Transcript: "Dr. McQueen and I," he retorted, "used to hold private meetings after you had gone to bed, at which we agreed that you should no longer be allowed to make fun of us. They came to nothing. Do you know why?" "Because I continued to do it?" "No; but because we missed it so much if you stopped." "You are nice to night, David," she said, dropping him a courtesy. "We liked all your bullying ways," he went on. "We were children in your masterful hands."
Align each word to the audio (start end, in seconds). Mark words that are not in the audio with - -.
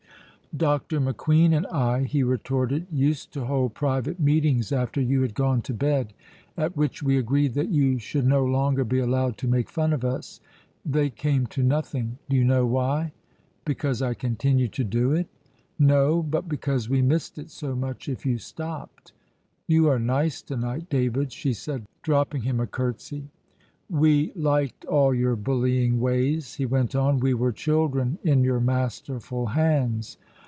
"Dr. 0.53 0.99
McQueen 0.99 1.55
and 1.55 1.65
I," 1.67 2.03
he 2.03 2.23
retorted, 2.23 2.85
"used 2.91 3.31
to 3.31 3.45
hold 3.45 3.73
private 3.73 4.19
meetings 4.19 4.73
after 4.73 4.99
you 4.99 5.21
had 5.21 5.33
gone 5.33 5.61
to 5.61 5.73
bed, 5.73 6.11
at 6.57 6.75
which 6.75 7.01
we 7.01 7.17
agreed 7.17 7.53
that 7.53 7.69
you 7.69 7.97
should 7.99 8.27
no 8.27 8.43
longer 8.43 8.83
be 8.83 8.99
allowed 8.99 9.37
to 9.37 9.47
make 9.47 9.69
fun 9.69 9.93
of 9.93 10.03
us. 10.03 10.41
They 10.85 11.09
came 11.09 11.47
to 11.55 11.63
nothing. 11.63 12.17
Do 12.27 12.35
you 12.35 12.43
know 12.43 12.65
why?" 12.65 13.13
"Because 13.63 14.01
I 14.01 14.13
continued 14.13 14.73
to 14.73 14.83
do 14.83 15.13
it?" 15.13 15.27
"No; 15.79 16.21
but 16.21 16.49
because 16.49 16.89
we 16.89 17.01
missed 17.01 17.37
it 17.37 17.49
so 17.49 17.73
much 17.73 18.09
if 18.09 18.25
you 18.25 18.37
stopped." 18.37 19.13
"You 19.67 19.87
are 19.87 19.99
nice 19.99 20.41
to 20.41 20.57
night, 20.57 20.89
David," 20.89 21.31
she 21.31 21.53
said, 21.53 21.85
dropping 22.01 22.41
him 22.41 22.59
a 22.59 22.67
courtesy. 22.67 23.29
"We 23.89 24.33
liked 24.35 24.83
all 24.83 25.13
your 25.15 25.37
bullying 25.37 26.01
ways," 26.01 26.55
he 26.55 26.65
went 26.65 26.93
on. 26.93 27.21
"We 27.21 27.33
were 27.33 27.53
children 27.53 28.19
in 28.21 28.43
your 28.43 28.59
masterful 28.59 29.45
hands." 29.47 30.17